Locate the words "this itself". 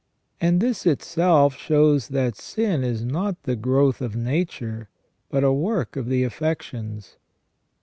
0.59-1.55